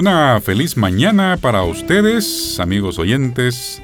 [0.00, 3.82] Una feliz mañana para ustedes, amigos oyentes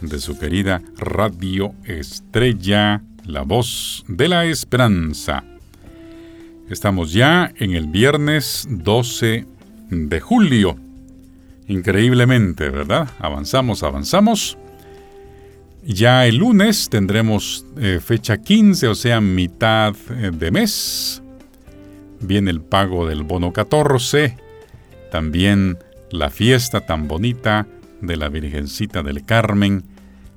[0.00, 5.42] de su querida Radio Estrella, la voz de la esperanza.
[6.70, 9.44] Estamos ya en el viernes 12
[9.90, 10.76] de julio.
[11.66, 13.08] Increíblemente, ¿verdad?
[13.18, 14.56] Avanzamos, avanzamos.
[15.84, 21.24] Ya el lunes tendremos eh, fecha 15, o sea, mitad eh, de mes.
[22.20, 24.45] Viene el pago del bono 14.
[25.16, 25.78] También
[26.10, 27.66] la fiesta tan bonita
[28.02, 29.82] de la Virgencita del Carmen.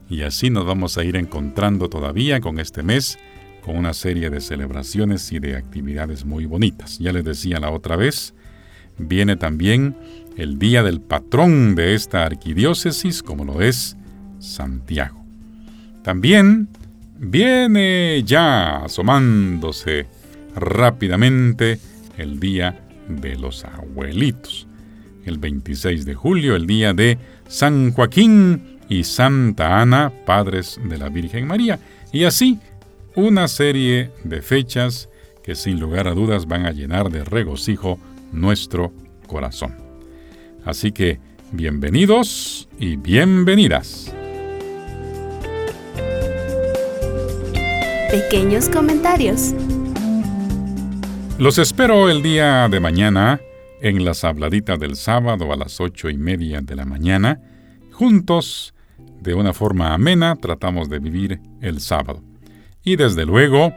[0.09, 3.19] Y así nos vamos a ir encontrando todavía con este mes,
[3.61, 6.97] con una serie de celebraciones y de actividades muy bonitas.
[6.97, 8.33] Ya les decía la otra vez,
[8.97, 9.97] viene también
[10.37, 13.97] el día del patrón de esta arquidiócesis, como lo es
[14.39, 15.21] Santiago.
[16.03, 16.69] También
[17.17, 20.07] viene ya asomándose
[20.55, 21.81] rápidamente
[22.17, 24.68] el Día de los Abuelitos.
[25.29, 31.09] El 26 de julio, el día de San Joaquín y Santa Ana, padres de la
[31.09, 31.79] Virgen María.
[32.11, 32.57] Y así,
[33.13, 35.07] una serie de fechas
[35.43, 37.99] que sin lugar a dudas van a llenar de regocijo
[38.31, 38.91] nuestro
[39.27, 39.75] corazón.
[40.65, 41.19] Así que,
[41.51, 44.11] bienvenidos y bienvenidas.
[48.09, 49.53] Pequeños comentarios.
[51.37, 53.39] Los espero el día de mañana
[53.81, 57.41] en las habladitas del sábado a las ocho y media de la mañana.
[57.91, 58.73] Juntos,
[59.21, 62.23] de una forma amena, tratamos de vivir el sábado.
[62.83, 63.73] Y desde luego,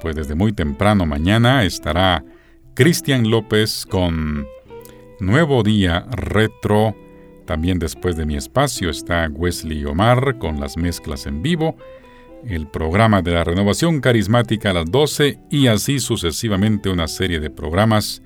[0.00, 2.24] pues desde muy temprano mañana estará
[2.74, 4.46] Cristian López con
[5.20, 6.96] Nuevo Día Retro.
[7.46, 11.76] También después de mi espacio está Wesley Omar con las mezclas en vivo
[12.46, 17.50] el programa de la renovación carismática a las 12 y así sucesivamente una serie de
[17.50, 18.22] programas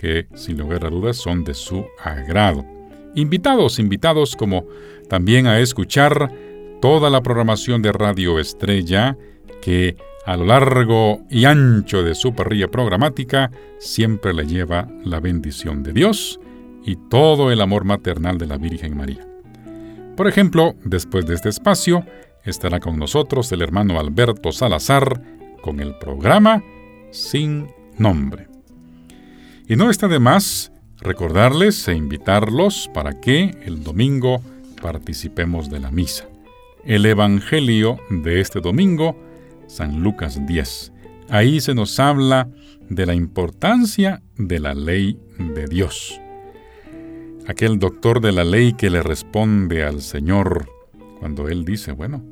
[0.00, 2.64] que sin lugar a dudas son de su agrado.
[3.14, 4.64] Invitados, invitados como
[5.10, 6.32] también a escuchar
[6.80, 9.18] toda la programación de Radio Estrella
[9.60, 15.82] que a lo largo y ancho de su parrilla programática siempre le lleva la bendición
[15.82, 16.40] de Dios
[16.82, 19.26] y todo el amor maternal de la Virgen María.
[20.16, 22.06] Por ejemplo, después de este espacio,
[22.44, 25.20] estará con nosotros el hermano Alberto Salazar
[25.60, 26.62] con el programa
[27.10, 27.66] Sin
[27.98, 28.49] Nombre.
[29.70, 34.42] Y no está de más recordarles e invitarlos para que el domingo
[34.82, 36.28] participemos de la misa.
[36.84, 39.16] El Evangelio de este domingo,
[39.68, 40.92] San Lucas 10.
[41.28, 42.48] Ahí se nos habla
[42.88, 46.20] de la importancia de la ley de Dios.
[47.46, 50.68] Aquel doctor de la ley que le responde al Señor
[51.20, 52.24] cuando él dice, bueno,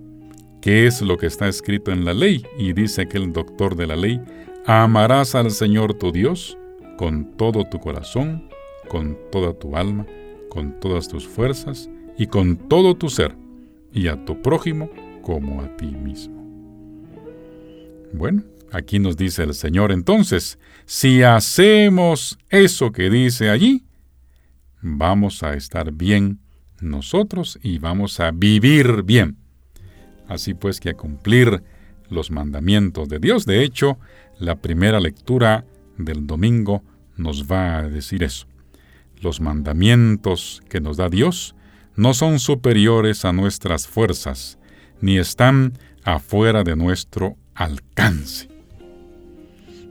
[0.61, 2.45] ¿qué es lo que está escrito en la ley?
[2.59, 4.21] Y dice aquel doctor de la ley,
[4.67, 6.58] amarás al Señor tu Dios
[6.99, 8.51] con todo tu corazón,
[8.89, 10.05] con toda tu alma,
[10.51, 11.89] con todas tus fuerzas
[12.19, 13.37] y con todo tu ser,
[13.93, 14.91] y a tu prójimo
[15.23, 16.37] como a ti mismo.
[18.13, 18.43] Bueno,
[18.73, 23.85] aquí nos dice el Señor entonces, si hacemos eso que dice allí,
[24.83, 26.41] vamos a estar bien
[26.81, 29.37] nosotros y vamos a vivir bien.
[30.27, 31.63] Así pues que a cumplir
[32.11, 33.47] los mandamientos de Dios.
[33.47, 33.99] De hecho,
[34.39, 35.65] la primera lectura
[35.99, 36.83] del domingo
[37.17, 38.47] nos va a decir eso.
[39.21, 41.55] Los mandamientos que nos da Dios
[41.97, 44.59] no son superiores a nuestras fuerzas,
[45.01, 45.73] ni están
[46.05, 48.49] afuera de nuestro alcance.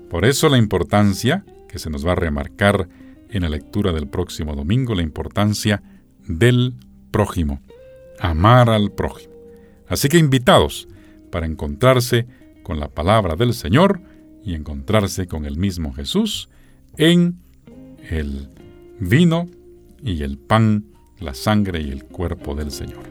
[0.10, 2.88] Por eso la importancia, que se nos va a remarcar
[3.30, 5.84] en la lectura del próximo domingo, la importancia
[6.28, 6.76] del
[7.12, 7.62] prójimo,
[8.20, 9.34] amar al prójimo.
[9.90, 10.88] Así que invitados
[11.30, 12.26] para encontrarse
[12.64, 14.02] con la palabra del Señor
[14.48, 16.48] y encontrarse con el mismo Jesús
[16.96, 17.36] en
[18.10, 18.48] el
[18.98, 19.50] vino
[20.02, 20.86] y el pan,
[21.20, 23.04] la sangre y el cuerpo del Señor.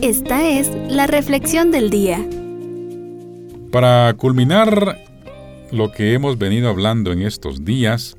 [0.00, 2.24] Esta es la reflexión del día.
[3.72, 4.96] Para culminar
[5.72, 8.16] lo que hemos venido hablando en estos días,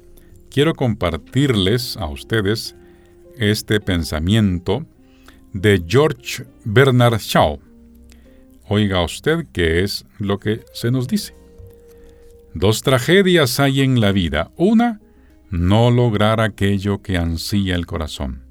[0.49, 2.75] quiero compartirles a ustedes
[3.37, 4.85] este pensamiento
[5.53, 7.70] de George Bernard Shaw.
[8.73, 11.35] Oiga usted qué es lo que se nos dice.
[12.53, 14.51] Dos tragedias hay en la vida.
[14.55, 15.01] Una,
[15.49, 18.45] no lograr aquello que ansía el corazón.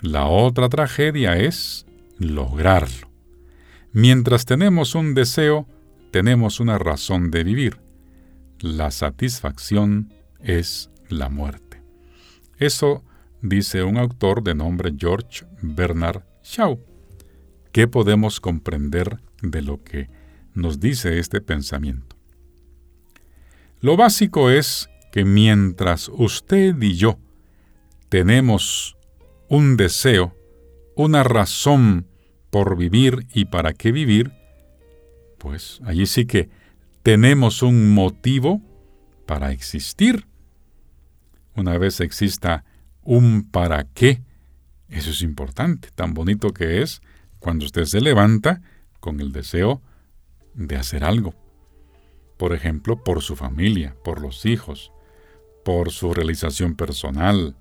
[0.00, 1.86] La otra tragedia es
[2.18, 3.10] lograrlo.
[3.92, 5.66] Mientras tenemos un deseo,
[6.12, 7.80] tenemos una razón de vivir.
[8.60, 11.82] La satisfacción es la muerte.
[12.58, 13.02] Eso
[13.42, 16.89] dice un autor de nombre George Bernard Shaw.
[17.72, 20.08] ¿Qué podemos comprender de lo que
[20.54, 22.16] nos dice este pensamiento?
[23.80, 27.18] Lo básico es que mientras usted y yo
[28.08, 28.96] tenemos
[29.48, 30.34] un deseo,
[30.96, 32.06] una razón
[32.50, 34.32] por vivir y para qué vivir,
[35.38, 36.50] pues allí sí que
[37.04, 38.60] tenemos un motivo
[39.26, 40.26] para existir.
[41.54, 42.64] Una vez exista
[43.02, 44.22] un para qué,
[44.88, 47.00] eso es importante, tan bonito que es
[47.40, 48.62] cuando usted se levanta
[49.00, 49.82] con el deseo
[50.54, 51.34] de hacer algo.
[52.36, 54.92] Por ejemplo, por su familia, por los hijos,
[55.64, 57.56] por su realización personal,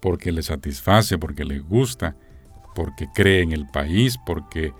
[0.00, 2.16] porque le satisface, porque le gusta,
[2.74, 4.72] porque cree en el país, porque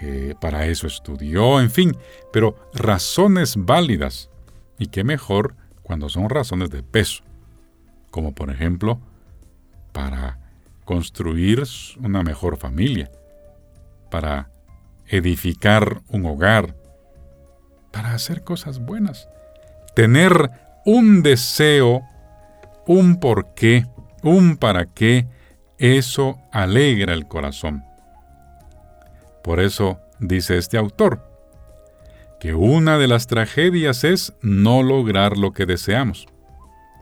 [0.00, 1.96] eh, para eso estudió, en fin,
[2.32, 4.30] pero razones válidas.
[4.78, 7.22] Y qué mejor cuando son razones de peso,
[8.10, 9.00] como por ejemplo
[9.92, 10.38] para
[10.84, 11.62] construir
[12.00, 13.10] una mejor familia,
[14.14, 14.48] para
[15.08, 16.76] edificar un hogar,
[17.90, 19.28] para hacer cosas buenas,
[19.96, 20.52] tener
[20.86, 22.02] un deseo,
[22.86, 23.88] un porqué,
[24.22, 25.26] un para qué,
[25.78, 27.82] eso alegra el corazón.
[29.42, 31.28] Por eso dice este autor,
[32.38, 36.28] que una de las tragedias es no lograr lo que deseamos.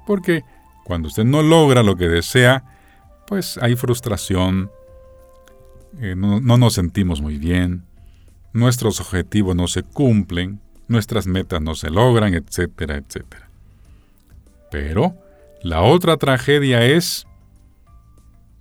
[0.07, 0.45] Porque
[0.87, 2.65] cuando usted no logra lo que desea,
[3.27, 4.71] pues hay frustración,
[6.01, 7.85] eh, no, no nos sentimos muy bien,
[8.53, 13.49] nuestros objetivos no se cumplen, nuestras metas no se logran, etcétera, etcétera.
[14.71, 15.15] Pero
[15.63, 17.27] la otra tragedia es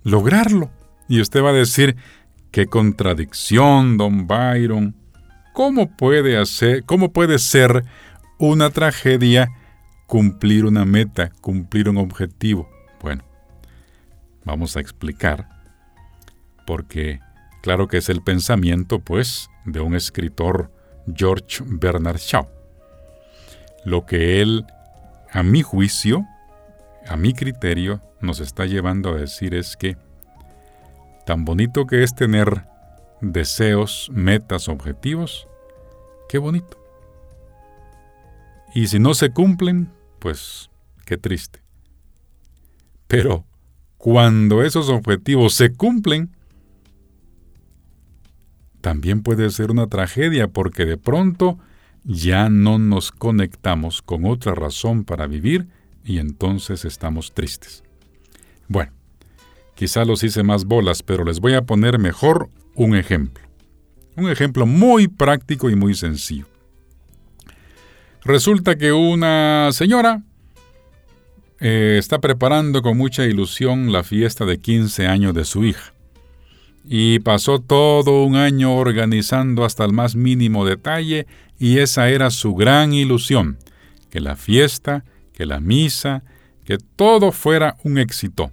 [0.04, 0.70] lograrlo.
[1.08, 1.96] Y usted va a decir,
[2.50, 4.94] qué contradicción, don Byron.
[5.52, 7.84] ¿Cómo puede, hacer, ¿Cómo puede ser
[8.38, 9.48] una tragedia
[10.06, 12.68] cumplir una meta, cumplir un objetivo?
[13.00, 13.24] Bueno,
[14.44, 15.48] vamos a explicar,
[16.66, 17.20] porque
[17.62, 20.70] claro que es el pensamiento, pues, de un escritor,
[21.14, 22.48] George Bernard Shaw.
[23.84, 24.64] Lo que él,
[25.30, 26.24] a mi juicio,
[27.08, 29.96] a mi criterio, nos está llevando a decir es que
[31.26, 32.64] tan bonito que es tener
[33.20, 35.48] deseos, metas, objetivos,
[36.28, 36.78] qué bonito.
[38.74, 40.70] Y si no se cumplen, pues
[41.04, 41.60] qué triste.
[43.06, 43.44] Pero
[43.98, 46.34] cuando esos objetivos se cumplen,
[48.82, 51.58] también puede ser una tragedia porque de pronto
[52.04, 55.68] ya no nos conectamos con otra razón para vivir
[56.04, 57.84] y entonces estamos tristes.
[58.68, 58.92] Bueno,
[59.74, 63.44] quizá los hice más bolas, pero les voy a poner mejor un ejemplo.
[64.16, 66.46] Un ejemplo muy práctico y muy sencillo.
[68.24, 70.22] Resulta que una señora
[71.60, 75.92] eh, está preparando con mucha ilusión la fiesta de 15 años de su hija.
[76.84, 81.26] Y pasó todo un año organizando hasta el más mínimo detalle
[81.58, 83.58] y esa era su gran ilusión,
[84.10, 86.22] que la fiesta que la misa,
[86.64, 88.52] que todo fuera un éxito.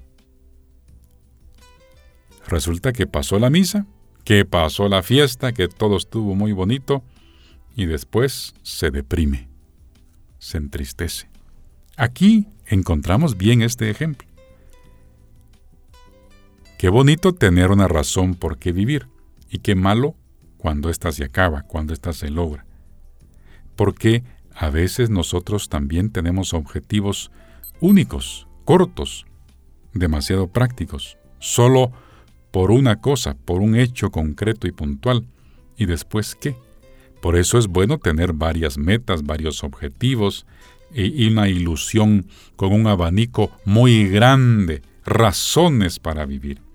[2.48, 3.86] Resulta que pasó la misa,
[4.24, 7.04] que pasó la fiesta, que todo estuvo muy bonito
[7.76, 9.48] y después se deprime,
[10.40, 11.30] se entristece.
[11.96, 14.28] Aquí encontramos bien este ejemplo.
[16.80, 19.10] Qué bonito tener una razón por qué vivir
[19.50, 20.16] y qué malo
[20.58, 22.66] cuando ésta se acaba, cuando ésta se logra.
[23.76, 24.24] Porque
[24.56, 27.32] a veces nosotros también tenemos objetivos
[27.82, 29.26] únicos, cortos,
[29.94, 31.92] demasiado prácticos, solo
[32.50, 35.28] por una cosa, por un hecho concreto y puntual.
[35.76, 36.56] ¿Y después qué?
[37.22, 40.46] Por eso es bueno tener varias metas, varios objetivos
[40.94, 46.69] y una ilusión con un abanico muy grande, razones para vivir.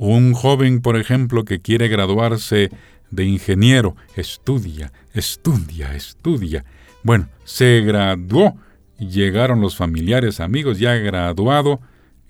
[0.00, 2.70] Un joven, por ejemplo, que quiere graduarse
[3.10, 6.64] de ingeniero, estudia, estudia, estudia,
[7.02, 8.54] bueno, se graduó,
[9.00, 11.80] llegaron los familiares, amigos, ya graduado,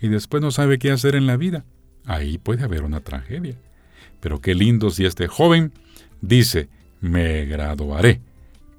[0.01, 1.67] y después no sabe qué hacer en la vida.
[2.07, 3.57] Ahí puede haber una tragedia.
[4.21, 5.73] Pero qué lindo si este joven
[6.23, 6.71] dice,
[7.03, 8.23] me graduaré,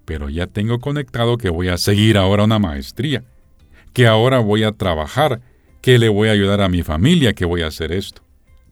[0.05, 3.23] pero ya tengo conectado que voy a seguir ahora una maestría,
[3.93, 5.41] que ahora voy a trabajar,
[5.79, 8.23] que le voy a ayudar a mi familia, que voy a hacer esto.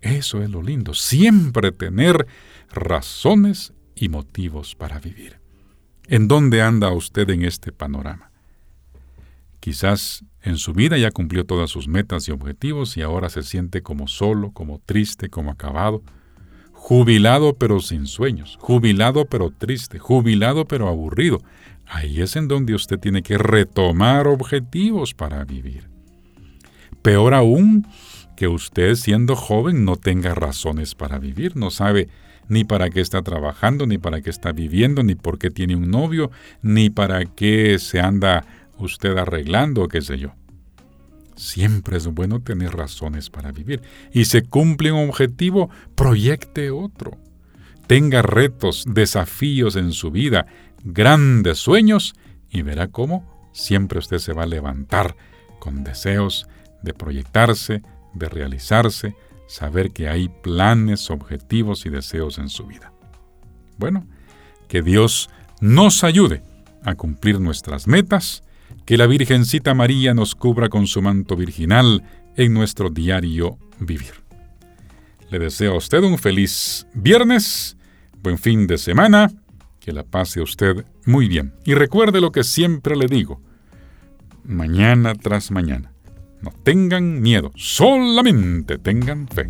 [0.08, 2.28] Eso es lo lindo, siempre tener
[2.72, 5.40] razones y motivos para vivir.
[6.08, 8.32] ¿En dónde anda usted en este panorama?
[9.60, 13.84] Quizás en su vida ya cumplió todas sus metas y objetivos y ahora se siente
[13.84, 16.02] como solo, como triste, como acabado,
[16.72, 21.40] jubilado pero sin sueños, jubilado pero triste, jubilado pero aburrido.
[21.86, 25.90] Ahí es en donde usted tiene que retomar objetivos para vivir.
[27.02, 27.86] Peor aún,
[28.38, 32.08] que usted siendo joven no tenga razones para vivir, no sabe
[32.48, 35.89] ni para qué está trabajando, ni para qué está viviendo, ni por qué tiene un
[35.89, 38.46] novio, ni para qué se anda
[38.77, 40.34] usted arreglando, qué sé yo.
[41.36, 43.82] Siempre es bueno tener razones para vivir.
[44.13, 47.17] Y se cumple un objetivo, proyecte otro.
[47.88, 50.46] Tenga retos, desafíos en su vida,
[50.84, 52.15] grandes sueños
[52.50, 55.15] y verá cómo siempre usted se va a levantar
[55.60, 56.48] con deseos
[56.84, 57.82] de proyectarse,
[58.18, 59.16] de realizarse,
[59.48, 62.92] saber que hay planes, objetivos y deseos en su vida.
[63.78, 64.06] Bueno,
[64.68, 65.30] que Dios
[65.62, 66.44] nos ayude
[66.84, 68.44] a cumplir nuestras metas,
[68.86, 72.04] que la Virgencita María nos cubra con su manto virginal
[72.36, 74.14] en nuestro diario vivir.
[75.30, 77.78] Le deseo a usted un feliz viernes,
[78.22, 79.32] buen fin de semana,
[79.80, 81.54] que la pase usted muy bien.
[81.66, 83.42] Y recuerde lo que siempre le digo,
[84.44, 85.92] mañana tras mañana.
[86.41, 89.48] No tengan miedo, solamente tengan fe.